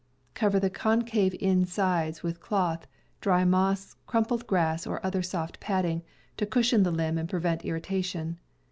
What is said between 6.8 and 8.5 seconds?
the limb and prevent irritation.